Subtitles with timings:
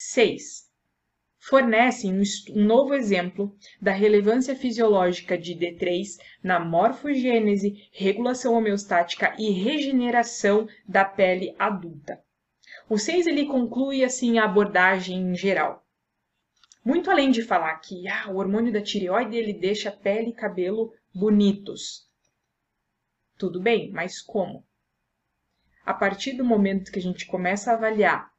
[0.00, 0.68] 6.
[1.40, 2.22] Fornecem um
[2.64, 3.52] novo exemplo
[3.82, 12.22] da relevância fisiológica de D3 na morfogênese, regulação homeostática e regeneração da pele adulta.
[12.88, 15.84] O 6 ele conclui assim a abordagem geral.
[16.84, 20.94] Muito além de falar que ah, o hormônio da tireoide ele deixa pele e cabelo
[21.12, 22.08] bonitos.
[23.36, 24.64] Tudo bem, mas como?
[25.84, 28.30] A partir do momento que a gente começa a avaliar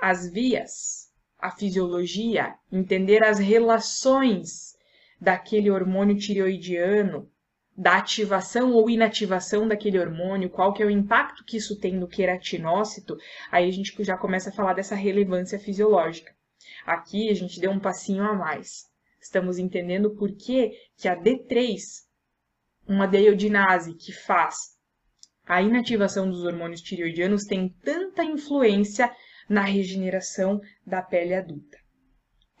[0.00, 4.76] as vias, a fisiologia, entender as relações
[5.20, 7.30] daquele hormônio tireoidiano,
[7.76, 12.08] da ativação ou inativação daquele hormônio, qual que é o impacto que isso tem no
[12.08, 13.16] queratinócito,
[13.50, 16.34] aí a gente já começa a falar dessa relevância fisiológica.
[16.86, 18.86] Aqui a gente deu um passinho a mais.
[19.20, 21.76] Estamos entendendo por que, que a D3,
[22.88, 24.76] uma deiodinase que faz
[25.44, 29.12] a inativação dos hormônios tireoidianos, tem tanta influência
[29.48, 31.78] na regeneração da pele adulta.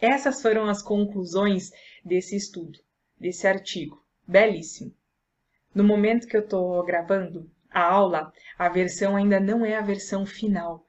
[0.00, 1.70] Essas foram as conclusões
[2.04, 2.78] desse estudo,
[3.18, 4.04] desse artigo.
[4.26, 4.92] Belíssimo.
[5.74, 10.26] No momento que eu estou gravando a aula, a versão ainda não é a versão
[10.26, 10.84] final,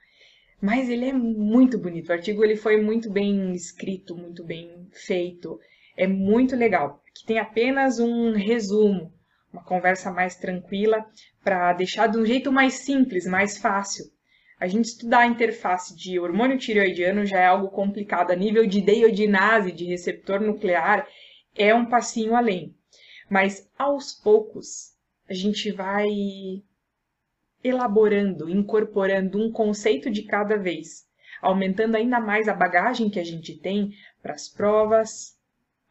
[0.61, 2.09] mas ele é muito bonito.
[2.09, 5.59] O artigo ele foi muito bem escrito, muito bem feito.
[5.95, 7.01] É muito legal.
[7.13, 9.13] Que tem apenas um resumo,
[9.51, 11.05] uma conversa mais tranquila
[11.43, 14.05] para deixar de um jeito mais simples, mais fácil.
[14.59, 18.31] A gente estudar a interface de hormônio tireoidiano já é algo complicado.
[18.31, 21.07] A nível de deiodinase, de receptor nuclear,
[21.55, 22.75] é um passinho além.
[23.29, 24.95] Mas aos poucos
[25.29, 26.07] a gente vai
[27.63, 31.05] elaborando, incorporando um conceito de cada vez,
[31.41, 35.37] aumentando ainda mais a bagagem que a gente tem para as provas,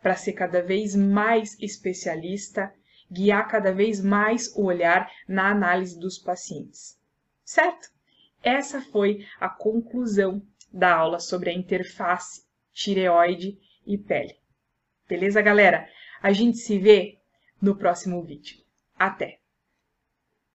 [0.02, 2.72] para ser cada vez mais especialista,
[3.10, 6.98] guiar cada vez mais o olhar na análise dos pacientes.
[7.44, 7.95] Certo?
[8.46, 10.40] Essa foi a conclusão
[10.72, 14.36] da aula sobre a interface tireoide e pele.
[15.08, 15.90] Beleza, galera?
[16.22, 17.18] A gente se vê
[17.60, 18.56] no próximo vídeo.
[18.96, 19.40] Até!